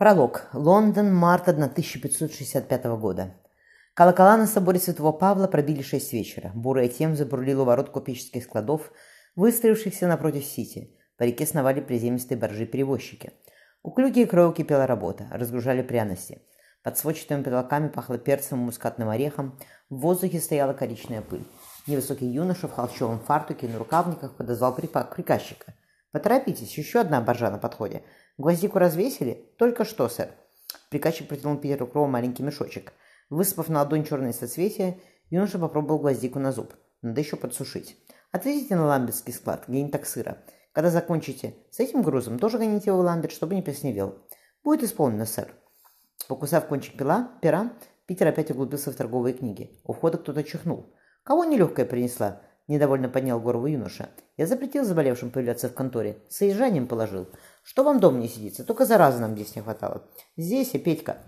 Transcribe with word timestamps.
Пролог. 0.00 0.48
Лондон, 0.54 1.14
март 1.14 1.46
1565 1.46 2.84
года. 2.98 3.34
Колокола 3.92 4.38
на 4.38 4.46
соборе 4.46 4.78
Святого 4.78 5.12
Павла 5.12 5.46
пробили 5.46 5.82
шесть 5.82 6.14
вечера. 6.14 6.52
Бурая 6.54 6.88
тем 6.88 7.14
забурлила 7.14 7.64
ворот 7.64 7.90
купеческих 7.90 8.44
складов, 8.44 8.92
выстроившихся 9.36 10.08
напротив 10.08 10.46
Сити. 10.46 10.96
По 11.18 11.24
реке 11.24 11.44
сновали 11.44 11.82
приземистые 11.82 12.38
боржи-перевозчики. 12.38 13.32
У 13.82 13.90
клюки 13.90 14.22
и 14.22 14.24
кроу 14.24 14.54
кипела 14.54 14.86
работа, 14.86 15.28
разгружали 15.30 15.82
пряности. 15.82 16.40
Под 16.82 16.96
сводчатыми 16.96 17.42
потолками 17.42 17.88
пахло 17.88 18.16
перцем 18.16 18.62
и 18.62 18.64
мускатным 18.64 19.10
орехом, 19.10 19.58
в 19.90 19.96
воздухе 19.96 20.40
стояла 20.40 20.72
коричная 20.72 21.20
пыль. 21.20 21.44
Невысокий 21.86 22.26
юноша 22.26 22.68
в 22.68 22.72
холщовом 22.72 23.20
фартуке 23.20 23.66
и 23.66 23.70
на 23.70 23.78
рукавниках 23.78 24.34
подозвал 24.34 24.74
приказчика. 24.74 25.74
«Поторопитесь, 26.10 26.78
еще 26.78 27.00
одна 27.00 27.20
боржа 27.20 27.50
на 27.50 27.58
подходе. 27.58 28.02
Гвоздику 28.40 28.78
развесили? 28.78 29.52
Только 29.58 29.84
что, 29.84 30.08
сэр. 30.08 30.30
Приказчик 30.88 31.28
протянул 31.28 31.58
Питеру 31.58 31.86
Кроу 31.86 32.06
маленький 32.06 32.42
мешочек. 32.42 32.94
Высыпав 33.28 33.68
на 33.68 33.80
ладонь 33.80 34.02
черные 34.02 34.32
соцветия, 34.32 34.98
юноша 35.28 35.58
попробовал 35.58 35.98
гвоздику 35.98 36.38
на 36.38 36.50
зуб. 36.50 36.72
Надо 37.02 37.20
еще 37.20 37.36
подсушить. 37.36 37.98
Отвезите 38.32 38.76
на 38.76 38.86
ламбетский 38.86 39.34
склад, 39.34 39.64
где-нибудь 39.68 39.92
так 39.92 40.06
сыро. 40.06 40.38
Когда 40.72 40.88
закончите 40.88 41.54
с 41.70 41.80
этим 41.80 42.00
грузом, 42.00 42.38
тоже 42.38 42.56
гоните 42.56 42.88
его 42.88 43.02
в 43.02 43.04
ламбет, 43.04 43.30
чтобы 43.30 43.54
не 43.54 43.60
плесневел. 43.60 44.26
Будет 44.64 44.84
исполнено, 44.84 45.26
сэр. 45.26 45.54
Покусав 46.26 46.66
кончик 46.66 46.96
пила, 46.96 47.32
пера, 47.42 47.74
Питер 48.06 48.28
опять 48.28 48.50
углубился 48.50 48.90
в 48.90 48.96
торговые 48.96 49.34
книги. 49.34 49.78
У 49.84 49.92
входа 49.92 50.16
кто-то 50.16 50.42
чихнул. 50.44 50.94
«Кого 51.24 51.44
нелегкая 51.44 51.84
принесла?»– 51.84 52.40
недовольно 52.68 53.10
поднял 53.10 53.38
голову 53.38 53.66
юноша. 53.66 54.08
«Я 54.38 54.46
запретил 54.46 54.84
заболевшим 54.84 55.30
появляться 55.30 55.68
в 55.68 55.74
конторе. 55.74 56.16
Соезжанием 56.30 56.86
положил. 56.86 57.28
Что 57.62 57.84
вам 57.84 58.00
дома 58.00 58.18
не 58.18 58.28
сидится? 58.28 58.64
Только 58.64 58.84
заразы 58.84 59.20
нам 59.20 59.34
здесь 59.34 59.54
не 59.54 59.62
хватало. 59.62 60.08
Здесь 60.36 60.74
я, 60.74 60.80
Петька. 60.80 61.18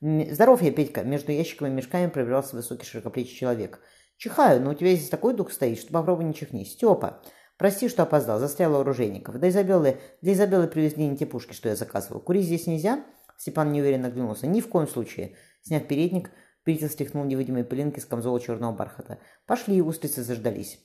Здоров 0.00 0.62
я, 0.62 0.72
Петька. 0.72 1.02
Между 1.02 1.32
ящиками 1.32 1.68
и 1.68 1.72
мешками 1.72 2.08
пробирался 2.08 2.56
высокий 2.56 2.86
широкоплечий 2.86 3.36
человек. 3.36 3.80
Чихаю, 4.16 4.60
но 4.62 4.70
у 4.70 4.74
тебя 4.74 4.94
здесь 4.94 5.08
такой 5.08 5.34
дух 5.34 5.52
стоит, 5.52 5.78
что 5.78 5.92
попробуй 5.92 6.24
не 6.24 6.34
чихни. 6.34 6.64
Степа. 6.64 7.22
Прости, 7.58 7.88
что 7.88 8.04
опоздал, 8.04 8.38
застрял 8.38 8.74
у 8.74 8.78
оружейников. 8.78 9.38
Да 9.38 9.48
Изабеллы, 9.48 9.98
для 10.22 10.32
Изабеллы 10.32 10.66
привезли 10.66 11.06
не 11.06 11.16
те 11.16 11.26
пушки, 11.26 11.52
что 11.52 11.68
я 11.68 11.76
заказывал. 11.76 12.20
Курить 12.20 12.46
здесь 12.46 12.66
нельзя? 12.66 13.04
Степан 13.36 13.72
неуверенно 13.72 14.08
оглянулся. 14.08 14.46
Ни 14.46 14.60
в 14.60 14.68
коем 14.68 14.88
случае. 14.88 15.36
Сняв 15.62 15.86
передник, 15.86 16.30
Питер 16.64 16.90
стряхнул 16.90 17.24
невидимые 17.24 17.64
пылинки 17.64 18.00
с 18.00 18.04
камзола 18.04 18.40
черного 18.40 18.72
бархата. 18.72 19.18
Пошли, 19.46 19.82
устрицы 19.82 20.22
заждались. 20.22 20.78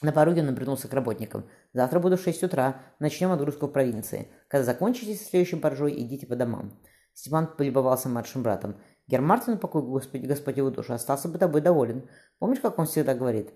На 0.00 0.12
пороге 0.12 0.42
он 0.42 0.48
обернулся 0.48 0.88
к 0.88 0.94
работникам. 0.94 1.44
«Завтра 1.72 1.98
буду 1.98 2.16
в 2.16 2.20
шесть 2.20 2.42
утра. 2.44 2.82
Начнем 3.00 3.32
отгрузку 3.32 3.66
в 3.66 3.72
провинции. 3.72 4.28
Когда 4.48 4.64
закончите 4.64 5.14
со 5.14 5.24
следующей 5.24 5.56
боржой, 5.56 6.00
идите 6.00 6.26
по 6.26 6.36
домам». 6.36 6.78
Степан 7.14 7.48
полюбовался 7.48 8.08
младшим 8.08 8.44
братом. 8.44 8.76
Гермартин, 9.08 9.58
покой 9.58 9.82
Господи, 9.82 10.26
Господи 10.26 10.58
его 10.58 10.70
душу, 10.70 10.92
остался 10.92 11.28
бы 11.28 11.38
тобой 11.38 11.62
доволен. 11.62 12.08
Помнишь, 12.38 12.60
как 12.60 12.78
он 12.78 12.86
всегда 12.86 13.14
говорит? 13.14 13.52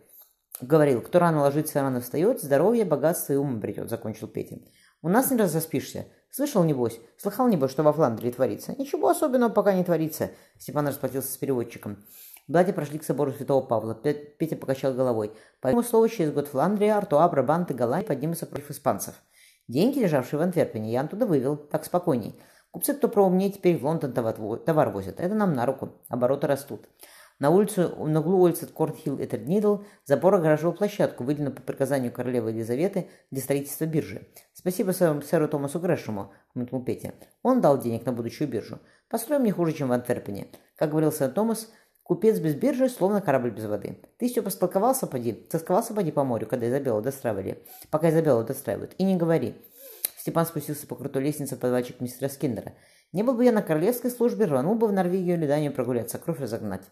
Говорил, 0.60 1.00
кто 1.00 1.18
рано 1.18 1.42
ложится, 1.42 1.80
рано 1.82 2.00
встает, 2.00 2.42
здоровье, 2.42 2.84
богатство 2.84 3.34
и 3.34 3.36
ум 3.36 3.56
обретет, 3.56 3.88
закончил 3.88 4.26
Петя. 4.26 4.58
У 5.02 5.08
нас 5.08 5.30
не 5.30 5.36
разоспишься. 5.36 6.06
Слышал, 6.30 6.64
небось? 6.64 6.98
Слыхал, 7.18 7.48
небось, 7.48 7.70
что 7.70 7.82
во 7.82 7.92
Фландрии 7.92 8.30
творится? 8.30 8.74
Ничего 8.78 9.10
особенного 9.10 9.50
пока 9.50 9.74
не 9.74 9.84
творится. 9.84 10.30
Степан 10.58 10.88
расплатился 10.88 11.30
с 11.32 11.36
переводчиком. 11.36 12.04
Братья 12.52 12.74
прошли 12.74 12.98
к 12.98 13.04
собору 13.04 13.32
Святого 13.32 13.64
Павла. 13.64 13.94
Петя 13.94 14.56
покачал 14.56 14.92
головой. 14.92 15.32
По 15.62 15.68
его 15.68 15.82
слову, 15.82 16.06
через 16.08 16.32
год 16.32 16.48
Фландрия, 16.48 16.98
Артуа, 16.98 17.26
Брабант 17.26 17.70
и 17.70 17.74
Голландия 17.74 18.06
поднимутся 18.06 18.44
против 18.44 18.70
испанцев. 18.70 19.14
Деньги, 19.68 20.00
лежавшие 20.00 20.38
в 20.38 20.42
Антверпене, 20.42 20.92
я 20.92 21.00
оттуда 21.00 21.24
вывел. 21.24 21.56
Так 21.56 21.86
спокойней. 21.86 22.38
Купцы, 22.70 22.92
кто 22.92 23.08
поумнее, 23.08 23.50
теперь 23.50 23.78
в 23.78 23.86
Лондон 23.86 24.12
товар 24.12 24.90
возят. 24.90 25.18
Это 25.18 25.34
нам 25.34 25.54
на 25.54 25.64
руку. 25.64 25.92
Обороты 26.10 26.46
растут. 26.46 26.86
На 27.38 27.48
улицу, 27.48 27.96
на 28.06 28.20
углу 28.20 28.42
улицы 28.42 28.66
Корнхилл 28.66 29.18
и 29.18 29.26
Терднидл 29.26 29.78
забор 30.04 30.34
огораживал 30.34 30.74
площадку, 30.74 31.24
выделенную 31.24 31.54
по 31.54 31.62
приказанию 31.62 32.12
королевы 32.12 32.50
Елизаветы 32.50 33.08
для 33.30 33.40
строительства 33.40 33.86
биржи. 33.86 34.28
«Спасибо 34.52 34.92
сэру, 34.92 35.22
сэру 35.22 35.48
Томасу 35.48 35.80
Грэшему»,— 35.80 36.32
хмыкнул 36.52 36.84
Петя. 36.84 37.14
«Он 37.42 37.60
дал 37.60 37.80
денег 37.80 38.04
на 38.06 38.12
будущую 38.12 38.48
биржу. 38.48 38.78
Построим 39.08 39.42
не 39.42 39.50
хуже, 39.50 39.72
чем 39.72 39.88
в 39.88 39.92
Антверпене. 39.92 40.48
Как 40.76 40.90
говорил 40.90 41.10
сэр 41.10 41.30
Томас, 41.30 41.68
Купец 42.02 42.38
без 42.40 42.54
биржи, 42.54 42.88
словно 42.88 43.20
корабль 43.20 43.50
без 43.50 43.64
воды. 43.64 43.98
Ты 44.18 44.28
все 44.28 44.42
постолковался, 44.42 45.06
поди, 45.06 45.32
тосковался, 45.32 45.94
поди 45.94 46.10
по 46.10 46.24
морю, 46.24 46.46
когда 46.46 46.68
Изабеллу 46.68 47.00
достраивали, 47.00 47.62
пока 47.90 48.10
Изабеллу 48.10 48.44
достраивают. 48.44 48.94
И 48.98 49.04
не 49.04 49.16
говори. 49.16 49.54
Степан 50.18 50.46
спустился 50.46 50.86
по 50.86 50.96
крутой 50.96 51.22
лестнице 51.22 51.56
в 51.56 51.60
подвальчик 51.60 52.00
мистера 52.00 52.28
Скиндера. 52.28 52.74
Не 53.12 53.22
был 53.22 53.34
бы 53.34 53.44
я 53.44 53.52
на 53.52 53.62
королевской 53.62 54.10
службе, 54.10 54.46
рванул 54.46 54.74
бы 54.74 54.88
в 54.88 54.92
Норвегию 54.92 55.36
или 55.36 55.46
Данию 55.46 55.72
прогуляться, 55.72 56.18
кровь 56.18 56.40
разогнать. 56.40 56.82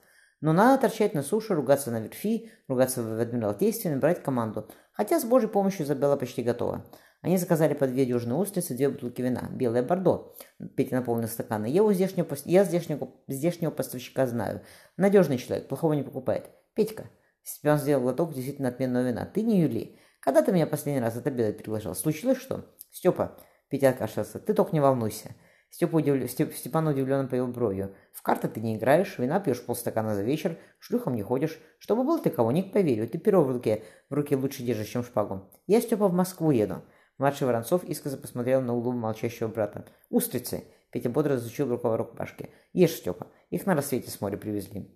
Но 0.40 0.52
надо 0.52 0.82
торчать 0.82 1.14
на 1.14 1.22
суше, 1.22 1.54
ругаться 1.54 1.90
на 1.90 2.00
верфи, 2.00 2.50
ругаться 2.66 3.02
в 3.02 3.20
адмиралтействе, 3.20 3.90
набрать 3.90 4.22
команду. 4.22 4.68
Хотя 4.92 5.20
с 5.20 5.24
божьей 5.24 5.48
помощью 5.48 5.84
Изабелла 5.84 6.16
почти 6.16 6.42
готова. 6.42 6.84
Они 7.22 7.36
заказали 7.36 7.74
по 7.74 7.86
две 7.86 8.06
дюжины 8.06 8.34
устриц 8.34 8.70
и 8.70 8.74
две 8.74 8.88
бутылки 8.88 9.20
вина. 9.20 9.50
Белое 9.52 9.82
бордо. 9.82 10.34
Петя 10.74 10.96
наполнил 10.96 11.28
стаканы. 11.28 11.66
Я, 11.66 11.82
у 11.82 11.92
здешнего, 11.92 12.26
я 12.46 12.64
здешнего, 12.64 13.10
здешнего 13.28 13.70
поставщика 13.70 14.26
знаю. 14.26 14.62
Надежный 14.96 15.36
человек, 15.36 15.68
плохого 15.68 15.92
не 15.92 16.02
покупает. 16.02 16.50
Петька. 16.74 17.10
Степан 17.42 17.78
сделал 17.78 18.02
глоток 18.02 18.32
действительно 18.32 18.68
отменного 18.68 19.08
вина. 19.08 19.26
Ты 19.26 19.42
не 19.42 19.60
Юли. 19.60 19.98
Когда 20.20 20.42
ты 20.42 20.52
меня 20.52 20.66
последний 20.66 21.02
раз 21.02 21.16
отобедать 21.16 21.58
приглашал? 21.58 21.94
Случилось 21.94 22.38
что? 22.38 22.64
Степа. 22.90 23.36
Петя 23.68 23.90
откашлялся. 23.90 24.38
Ты 24.38 24.54
только 24.54 24.72
не 24.72 24.80
волнуйся. 24.80 25.34
Степа 25.68 25.96
удивля... 25.96 26.26
Степ... 26.26 26.54
Степан 26.54 26.88
удивленно 26.88 27.28
повел 27.28 27.48
бровью. 27.48 27.94
В 28.12 28.22
карты 28.22 28.48
ты 28.48 28.60
не 28.60 28.76
играешь, 28.76 29.18
вина 29.18 29.40
пьешь 29.40 29.64
полстакана 29.64 30.14
за 30.14 30.22
вечер, 30.22 30.58
шлюхом 30.78 31.14
не 31.14 31.22
ходишь. 31.22 31.58
Чтобы 31.78 32.02
был 32.02 32.18
ты 32.18 32.30
кого, 32.30 32.50
не 32.50 32.62
поверю. 32.62 33.08
Ты 33.08 33.18
перо 33.18 33.44
в 33.44 33.50
руке, 33.50 33.84
в 34.08 34.14
руке 34.14 34.36
лучше 34.36 34.62
держишь, 34.62 34.88
чем 34.88 35.04
шпагу. 35.04 35.48
Я, 35.66 35.80
Степа, 35.80 36.08
в 36.08 36.12
Москву 36.12 36.50
еду. 36.50 36.82
Младший 37.20 37.46
Воронцов 37.46 37.84
искоса 37.84 38.16
посмотрел 38.16 38.62
на 38.62 38.74
углу 38.74 38.92
молчащего 38.92 39.48
брата. 39.48 39.84
«Устрицы!» 40.08 40.64
Петя 40.90 41.10
бодро 41.10 41.36
изучил 41.36 41.68
рукава 41.68 41.98
рукопашки. 41.98 42.48
«Ешь, 42.72 42.94
Степа. 42.94 43.26
Их 43.50 43.66
на 43.66 43.74
рассвете 43.74 44.10
с 44.10 44.22
моря 44.22 44.38
привезли». 44.38 44.88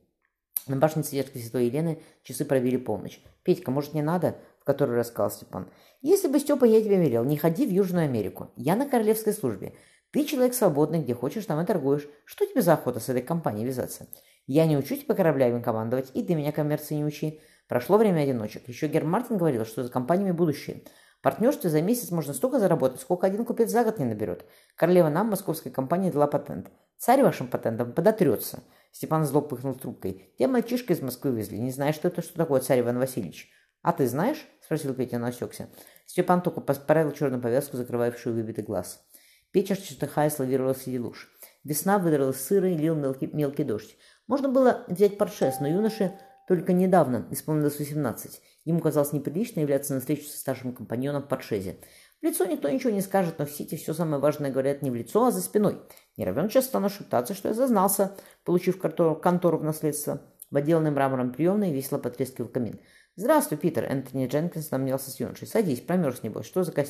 На 0.67 0.77
башне 0.77 1.03
Цветки 1.03 1.37
Святой 1.37 1.67
Елены 1.67 2.01
часы 2.23 2.47
пробили 2.47 2.79
полночь. 2.79 3.21
«Петька, 3.43 3.71
может, 3.71 3.93
не 3.93 4.01
надо?»— 4.01 4.37
в 4.61 4.65
который 4.65 4.97
раз 4.97 5.13
Степан. 5.35 5.69
«Если 6.01 6.29
бы, 6.29 6.41
Степа, 6.41 6.65
я 6.65 6.81
тебе 6.81 6.97
велел, 6.97 7.25
не 7.25 7.37
ходи 7.37 7.67
в 7.67 7.71
Южную 7.71 8.07
Америку. 8.07 8.51
Я 8.57 8.75
на 8.75 8.89
королевской 8.89 9.35
службе. 9.35 9.75
Ты 10.11 10.25
человек 10.25 10.55
свободный, 10.55 11.03
где 11.03 11.15
хочешь, 11.15 11.45
там 11.45 11.61
и 11.61 11.67
торгуешь. 11.67 12.09
Что 12.25 12.47
тебе 12.47 12.63
за 12.63 12.73
охота 12.73 13.01
с 13.01 13.11
этой 13.11 13.21
компанией 13.21 13.67
вязаться? 13.67 14.07
Я 14.47 14.65
не 14.65 14.79
учу 14.79 14.97
тебя 14.97 15.15
кораблями 15.15 15.61
командовать, 15.61 16.11
и 16.15 16.23
ты 16.23 16.35
меня 16.35 16.53
коммерции 16.53 16.95
не 16.95 17.05
учи. 17.05 17.43
Прошло 17.69 17.99
время 17.99 18.23
одиночек. 18.23 18.67
Еще 18.67 18.89
Герр 18.89 19.05
Мартин 19.05 19.37
говорил, 19.37 19.67
что 19.67 19.85
за 19.85 19.91
компаниями 19.91 20.33
будущее 20.33 20.85
партнерстве 21.25 21.71
за 21.71 21.81
месяц 21.81 22.11
можно 22.11 22.35
столько 22.35 22.61
заработать, 22.61 23.01
сколько 23.01 23.27
один 23.27 23.47
купец 23.47 23.71
за 23.71 23.83
год 23.83 23.99
не 23.99 24.05
наберет. 24.05 24.45
Королева 24.77 25.09
нам, 25.09 25.31
московской 25.31 25.73
компании, 25.73 26.11
дала 26.11 26.27
патент. 26.27 26.71
Царь 26.99 27.23
вашим 27.23 27.49
патентом 27.49 27.93
подотрется. 27.93 28.63
Степан 28.93 29.25
зло 29.25 29.41
пыхнул 29.41 29.75
трубкой. 29.75 30.35
Те 30.39 30.47
мальчишка 30.49 30.93
из 30.93 31.01
Москвы 31.01 31.31
везли. 31.31 31.59
Не 31.59 31.71
знаешь, 31.71 31.95
что 31.95 32.09
это, 32.09 32.21
что 32.21 32.37
такое 32.37 32.61
царь 32.61 32.81
Иван 32.81 32.99
Васильевич? 32.99 33.51
А 33.81 33.95
ты 33.95 34.07
знаешь? 34.07 34.47
Спросил 34.63 34.93
Петя, 34.93 35.19
но 35.19 35.29
осекся. 35.29 35.71
Степан 36.05 36.43
только 36.43 36.61
поправил 36.61 37.11
черную 37.13 37.41
повязку, 37.41 37.79
закрывавшую 37.79 38.35
выбитый 38.35 38.63
глаз. 38.63 39.03
Печер, 39.51 39.79
чертыхая, 39.79 40.29
славировал 40.29 40.75
среди 40.75 40.99
луж. 40.99 41.31
Весна 41.65 41.99
выдралась 41.99 42.45
сыро 42.45 42.69
и 42.69 42.77
лил 42.77 42.97
мелкий, 42.97 43.29
мелкий 43.29 43.65
дождь. 43.65 43.97
Можно 44.27 44.51
было 44.51 44.85
взять 44.89 45.17
паршес, 45.17 45.61
но 45.61 45.69
юноше 45.69 46.19
только 46.47 46.73
недавно 46.73 47.27
исполнилось 47.31 47.79
18. 47.79 48.41
Ему 48.65 48.81
казалось 48.81 49.13
неприлично 49.13 49.61
являться 49.61 49.95
на 49.95 50.01
встречу 50.01 50.25
со 50.25 50.39
старшим 50.39 50.75
компаньоном 50.75 51.23
в 51.23 51.29
Портшезе. 51.29 51.79
В 52.21 52.25
лицо 52.25 52.45
никто 52.47 52.71
ничего 52.71 52.91
не 52.91 53.01
скажет, 53.01 53.39
но 53.39 53.47
в 53.47 53.51
Сити 53.51 53.77
все 53.77 53.93
самое 53.93 54.21
важное 54.21 54.51
говорят 54.51 54.83
не 54.83 54.91
в 54.91 54.95
лицо, 54.95 55.27
а 55.27 55.31
за 55.31 55.43
спиной. 55.43 55.81
Не 56.17 56.25
равен 56.25 56.49
час 56.49 56.67
стану 56.67 56.89
шептаться, 56.89 57.35
что 57.35 57.49
я 57.49 57.55
зазнался, 57.55 58.17
получив 58.45 58.79
контору, 58.79 59.17
контору 59.17 59.59
в 59.59 59.65
наследство. 59.65 60.23
В 60.51 60.57
отделанной 60.57 60.91
мрамором 60.91 61.33
приемной 61.33 61.73
весело 61.73 61.99
потрескивал 61.99 62.49
камин. 62.49 62.81
«Здравствуй, 63.17 63.59
Питер!» 63.59 63.85
Энтони 63.85 64.27
Дженкинс 64.27 64.71
намнялся 64.71 65.11
с 65.11 65.21
юношей. 65.21 65.47
«Садись, 65.47 65.81
промерз, 65.81 66.23
небось. 66.23 66.47
Что 66.47 66.65
за 66.65 66.73
ко... 66.73 66.85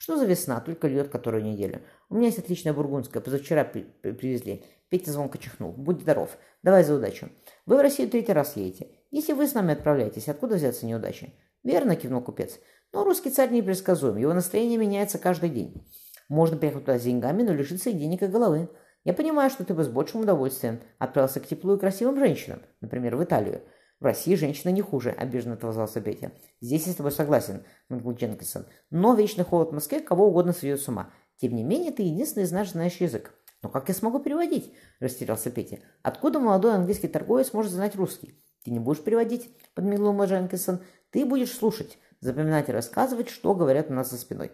Что 0.00 0.16
за 0.16 0.24
весна? 0.24 0.60
Только 0.60 0.88
льет 0.88 1.10
которую 1.10 1.44
неделю. 1.44 1.82
У 2.08 2.14
меня 2.14 2.28
есть 2.28 2.38
отличная 2.38 2.72
бургундская. 2.72 3.22
Позавчера 3.22 3.64
при... 3.64 3.82
привезли. 3.82 4.64
Петя 4.88 5.12
звонко 5.12 5.36
чихнул. 5.36 5.72
«Будь 5.72 6.00
здоров. 6.00 6.38
Давай 6.62 6.84
за 6.84 6.94
удачу. 6.94 7.28
Вы 7.66 7.76
в 7.76 7.80
Россию 7.82 8.08
третий 8.08 8.32
раз 8.32 8.56
едете. 8.56 8.88
Если 9.10 9.34
вы 9.34 9.46
с 9.46 9.52
нами 9.52 9.74
отправляетесь, 9.74 10.28
откуда 10.28 10.54
взяться 10.54 10.86
неудачи?» 10.86 11.34
«Верно»,— 11.62 11.96
кивнул 11.96 12.22
купец. 12.22 12.58
«Но 12.94 13.04
русский 13.04 13.28
царь 13.28 13.52
непредсказуем. 13.52 14.16
Его 14.16 14.32
настроение 14.32 14.78
меняется 14.78 15.18
каждый 15.18 15.50
день. 15.50 15.86
Можно 16.30 16.56
приехать 16.56 16.86
туда 16.86 16.98
с 16.98 17.02
деньгами, 17.02 17.42
но 17.42 17.52
лишиться 17.52 17.90
и 17.90 17.92
денег, 17.92 18.22
и 18.22 18.26
головы. 18.26 18.70
Я 19.04 19.12
понимаю, 19.12 19.50
что 19.50 19.64
ты 19.66 19.74
бы 19.74 19.84
с 19.84 19.88
большим 19.88 20.22
удовольствием 20.22 20.80
отправился 20.98 21.40
к 21.40 21.46
теплу 21.46 21.76
и 21.76 21.78
красивым 21.78 22.18
женщинам, 22.18 22.62
например, 22.80 23.16
в 23.16 23.22
Италию. 23.22 23.60
В 24.00 24.04
России 24.04 24.34
женщина 24.34 24.72
не 24.72 24.80
хуже, 24.80 25.10
обиженно 25.10 25.54
отозвался 25.54 26.00
Петя. 26.00 26.32
Здесь 26.62 26.86
я 26.86 26.92
с 26.92 26.96
тобой 26.96 27.12
согласен, 27.12 27.64
мыкнул 27.90 28.14
Дженкинсон. 28.14 28.66
Но 28.90 29.14
вечный 29.14 29.44
холод 29.44 29.70
в 29.70 29.74
Москве 29.74 30.00
кого 30.00 30.28
угодно 30.28 30.54
сведет 30.54 30.80
с 30.80 30.88
ума. 30.88 31.10
Тем 31.36 31.54
не 31.54 31.62
менее, 31.62 31.92
ты 31.92 32.02
единственный 32.04 32.44
из 32.44 32.52
нас 32.52 32.70
знаешь 32.70 32.96
язык. 32.96 33.34
Но 33.62 33.68
как 33.68 33.88
я 33.88 33.94
смогу 33.94 34.18
переводить? 34.18 34.72
Растерялся 35.00 35.50
Петя. 35.50 35.80
Откуда 36.02 36.40
молодой 36.40 36.74
английский 36.74 37.08
торговец 37.08 37.52
может 37.52 37.72
знать 37.72 37.94
русский? 37.94 38.42
Ты 38.64 38.70
не 38.70 38.78
будешь 38.78 39.02
переводить, 39.02 39.54
подмигнул 39.74 40.14
Моженкинсон. 40.14 40.80
Ты 41.10 41.26
будешь 41.26 41.52
слушать, 41.52 41.98
запоминать 42.20 42.70
и 42.70 42.72
рассказывать, 42.72 43.28
что 43.28 43.54
говорят 43.54 43.90
у 43.90 43.92
нас 43.92 44.10
за 44.10 44.16
спиной. 44.16 44.50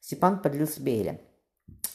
Степан 0.00 0.42
подлил 0.42 0.66
себе 0.66 1.00
Эля. 1.00 1.20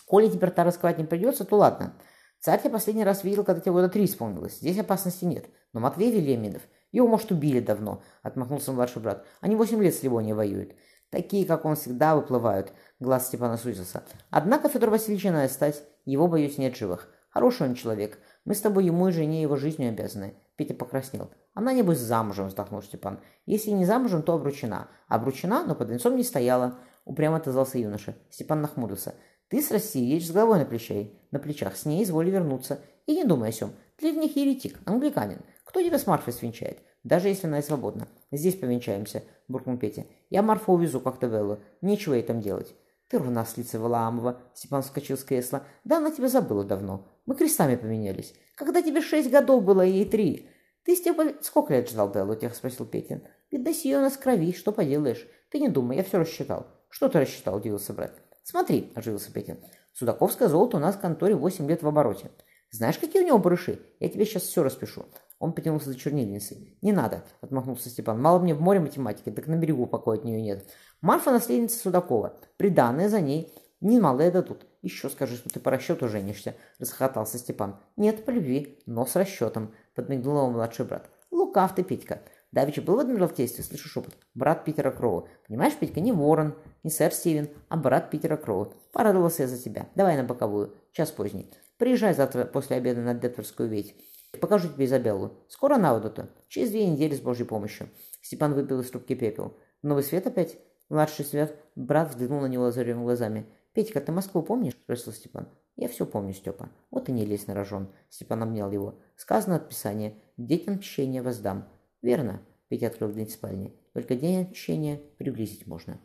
Коли 0.07 0.28
теперь 0.28 0.50
рта 0.50 0.63
раскрывать 0.63 0.98
не 0.98 1.06
придется, 1.06 1.46
то 1.46 1.56
ладно. 1.56 1.94
Царь 2.40 2.62
я 2.63 2.69
последний 2.69 3.04
раз 3.04 3.24
видел, 3.24 3.44
когда 3.44 3.62
тебе 3.62 3.74
года 3.74 3.90
три 3.90 4.06
исполнилось. 4.06 4.57
Здесь 4.57 4.78
опасности 4.80 5.25
нет. 5.25 5.46
Но 5.74 5.80
Матвей 5.80 6.12
Велеминов, 6.12 6.62
его, 6.95 7.07
может, 7.07 7.31
убили 7.31 7.59
давно, 7.59 8.01
отмахнулся 8.24 8.71
младший 8.71 9.01
брат. 9.01 9.25
Они 9.42 9.56
восемь 9.56 9.83
лет 9.83 9.94
с 9.94 10.03
Ливонией 10.03 10.33
воюют. 10.33 10.74
Такие, 11.09 11.45
как 11.45 11.65
он, 11.65 11.75
всегда 11.75 12.15
выплывают. 12.15 12.71
Глаз 13.00 13.27
Степана 13.27 13.57
сузился. 13.57 14.03
Однако 14.30 14.69
Федор 14.69 14.89
Васильевич 14.89 15.25
иная 15.25 15.50
стать. 15.50 15.83
Его, 16.06 16.27
боюсь, 16.27 16.57
нет 16.57 16.75
живых. 16.75 17.09
Хороший 17.30 17.68
он 17.68 17.75
человек. 17.75 18.18
Мы 18.45 18.56
с 18.56 18.62
тобой 18.62 18.86
ему 18.86 19.07
и 19.09 19.12
жене 19.12 19.42
его 19.42 19.56
жизнью 19.56 19.89
обязаны. 19.89 20.36
Петя 20.56 20.74
покраснел. 20.74 21.31
Она, 21.53 21.74
небось, 21.74 22.00
замужем, 22.00 22.47
вздохнул 22.47 22.81
Степан. 22.81 23.19
Если 23.45 23.71
не 23.71 23.86
замужем, 23.86 24.24
то 24.24 24.33
обручена. 24.33 24.88
Обручена, 25.07 25.65
но 25.65 25.75
под 25.75 25.89
венцом 25.89 26.15
не 26.15 26.24
стояла. 26.24 26.80
Упрямо 27.03 27.38
отозвался 27.38 27.77
юноша. 27.77 28.15
Степан 28.30 28.62
нахмурился. 28.62 29.15
Ты 29.50 29.62
с 29.62 29.69
Россией 29.71 30.13
едешь 30.13 30.27
с 30.27 30.31
головой 30.31 30.59
на 30.59 30.65
плечах, 30.65 31.07
на 31.31 31.39
плечах, 31.39 31.75
с 31.75 31.86
ней 31.86 32.03
изволи 32.03 32.31
вернуться. 32.31 32.80
И 33.06 33.15
не 33.15 33.24
думай 33.24 33.50
о 33.50 33.51
сём. 33.51 33.74
Ты 33.97 34.12
в 34.12 34.18
них 34.18 34.36
еретик, 34.36 34.80
англиканин. 34.86 35.39
Кто 35.75 35.83
тебя 35.83 36.00
с 36.00 36.07
Марфой 36.07 36.31
свинчает? 36.31 36.80
Даже 37.04 37.27
если 37.27 37.48
она 37.48 37.60
и 37.60 37.62
свободна. 37.62 38.07
Здесь 38.31 38.56
повенчаемся, 38.56 39.24
буркнул 39.50 39.75
Петя. 39.77 40.06
Я 40.30 40.42
Марфу 40.42 40.72
увезу 40.72 41.01
как-то 41.01 41.27
Веллу. 41.27 41.60
Нечего 41.81 42.13
ей 42.13 42.24
там 42.24 42.39
делать. 42.39 42.74
Ты 43.10 43.18
рунавслица 43.18 43.77
Валаамова, 43.77 44.39
Степан 44.54 44.83
вскочил 44.83 45.18
с 45.18 45.25
кресла. 45.25 45.63
Да 45.83 45.98
она 45.98 46.12
тебя 46.12 46.30
забыла 46.30 46.63
давно. 46.63 47.06
Мы 47.25 47.36
крестами 47.36 47.75
поменялись. 47.75 48.33
Когда 48.56 48.81
тебе 48.81 49.01
шесть 49.01 49.30
годов 49.30 49.66
было, 49.66 49.81
ей 49.81 50.06
три. 50.06 50.50
Ты, 50.86 50.95
Степа, 50.95 51.33
сколько 51.42 51.74
лет 51.74 51.89
ждал 51.89 52.10
Беллу? 52.10 52.38
Тех 52.38 52.56
спросил 52.56 52.86
Петя. 52.86 53.21
Видно, 53.51 53.74
сие 53.74 53.98
у 53.98 54.01
нас 54.01 54.16
крови, 54.16 54.54
что 54.54 54.71
поделаешь. 54.71 55.28
Ты 55.51 55.60
не 55.60 55.68
думай, 55.68 55.98
я 55.98 56.04
все 56.06 56.19
рассчитал. 56.19 56.68
Что 56.88 57.10
ты 57.10 57.19
рассчитал, 57.19 57.57
удивился 57.57 57.92
брат. 57.92 58.13
«Смотри»,– 58.44 58.94
оживился 58.95 59.33
Петя,– 59.33 59.57
«судаковское 59.94 60.48
золото 60.48 60.78
у 60.78 60.80
нас 60.80 60.95
в 60.95 61.01
конторе 61.01 61.33
8 61.36 61.68
лет 61.68 61.81
в 61.81 61.88
обороте. 61.88 62.30
Знаешь, 62.69 63.00
какие 63.00 63.24
у 63.24 63.25
него 63.25 63.39
барыши? 63.39 63.80
Я 64.00 64.07
тебе 64.07 64.24
сейчас 64.24 64.44
все 64.44 64.62
распишу». 64.62 65.07
Он 65.45 65.53
потянулся 65.53 65.89
за 65.89 65.95
чернильницей. 65.95 66.75
«Не 66.81 66.92
надо»,– 66.92 67.24
отмахнулся 67.42 67.88
Степан. 67.88 68.19
«Мало 68.19 68.39
мне 68.39 68.56
в 68.56 68.62
море 68.62 68.80
математики, 68.80 69.30
так 69.30 69.45
на 69.45 69.56
берегу 69.56 69.86
покоя 69.86 70.18
от 70.18 70.25
нее 70.25 70.42
нет. 70.42 70.68
Марфа– 71.01 71.31
наследница 71.31 71.77
Судакова. 71.77 72.39
Приданное 72.57 73.09
за 73.09 73.21
ней. 73.21 73.53
Немалое 73.80 74.31
дадут. 74.31 74.65
Еще 74.81 75.07
скажи, 75.07 75.36
что 75.36 75.50
ты 75.51 75.59
по 75.59 75.69
расчету 75.69 76.09
женишься»,– 76.09 76.56
расхохотался 76.80 77.38
Степан. 77.38 77.75
«Нет, 77.95 78.25
по 78.25 78.31
любви, 78.31 78.80
но 78.88 79.06
с 79.06 79.15
расчетом»,– 79.15 79.71
подмигнул 79.95 80.38
его 80.38 80.50
младший 80.50 80.88
брат. 80.88 81.12
«Лукав 81.30 81.75
ты, 81.75 81.83
Петька. 81.83 82.24
Давича 82.51 82.81
был 82.81 82.95
в 82.95 83.00
Адмиралтействе, 83.01 83.63
слышу 83.63 83.88
шепот. 83.88 84.15
Брат 84.33 84.65
Питера 84.65 84.89
Кроу. 84.89 85.27
Понимаешь, 85.47 85.75
Петька, 85.75 86.00
не 86.00 86.12
ворон, 86.12 86.56
не 86.81 86.89
сэр 86.89 87.12
Стивен, 87.12 87.50
а 87.69 87.77
брат 87.77 88.09
Питера 88.09 88.38
Кроу. 88.38 88.74
Порадовался 88.92 89.44
я 89.44 89.47
за 89.47 89.62
тебя. 89.62 89.89
Давай 89.94 90.18
на 90.18 90.24
боковую. 90.24 90.74
Час 90.92 91.12
поздний. 91.12 91.51
Приезжай 91.77 92.15
завтра 92.15 92.45
после 92.45 92.77
обеда 92.77 93.01
на 93.01 93.13
Детворскую 93.13 93.69
ведь. 93.69 93.95
Покажу 94.40 94.70
тебе 94.70 94.86
Изабеллу. 94.86 95.34
Скоро 95.48 95.78
на 95.78 95.94
воду-то. 95.94 96.30
Через 96.48 96.72
две 96.72 96.88
недели 96.88 97.16
с 97.16 97.22
Божьей 97.22 97.46
помощью. 97.46 97.90
Степан 98.22 98.54
выпил 98.54 98.80
из 98.80 98.90
трубки 98.90 99.16
пепел. 99.16 99.58
Новый 99.82 100.04
свет 100.04 100.28
опять? 100.28 100.58
Младший 100.90 101.26
свет. 101.26 101.56
Брат 101.76 102.10
взглянул 102.10 102.42
на 102.42 102.48
него 102.48 102.64
лазаревыми 102.64 103.04
глазами. 103.04 103.46
«Петька, 103.74 104.00
ты 104.00 104.14
Москву 104.14 104.42
помнишь?»– 104.42 104.78
спросил 104.84 105.12
Степан. 105.12 105.50
«Я 105.76 105.90
все 105.90 106.06
помню, 106.06 106.34
Степа. 106.34 106.70
Вот 106.92 107.10
и 107.10 107.12
не 107.12 107.26
лезь 107.26 107.48
на 107.48 107.54
рожон». 107.54 107.90
Степан 108.10 108.44
обнял 108.44 108.72
его. 108.72 109.00
«Сказано 109.18 109.58
от 109.58 109.68
Писания. 109.68 110.14
Детям 110.38 110.80
тщение 110.80 111.22
воздам. 111.22 111.68
«Верно»,– 112.02 112.42
Петя 112.70 112.88
открыл 112.88 113.12
дверь 113.12 113.30
спальни. 113.30 113.76
«Только 113.94 114.16
день 114.16 114.44
отчаяния 114.44 115.02
приблизить 115.18 115.66
можно». 115.66 116.00